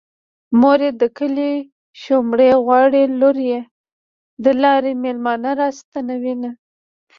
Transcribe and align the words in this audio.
مور 0.59 0.79
يې 0.85 0.91
د 1.01 1.03
کلي 1.17 1.53
شومړې 2.01 2.49
غواړي 2.65 3.01
لور 3.19 3.37
يې 3.51 3.61
د 4.43 4.45
لارې 4.63 4.91
مېلمانه 5.03 5.51
راستنوينه 5.61 6.49